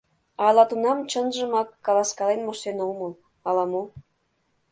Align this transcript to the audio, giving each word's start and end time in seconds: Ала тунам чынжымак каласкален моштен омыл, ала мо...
Ала 0.45 0.63
тунам 0.69 0.99
чынжымак 1.11 1.69
каласкален 1.85 2.39
моштен 2.43 2.77
омыл, 2.89 3.13
ала 3.49 3.65
мо... 3.71 3.83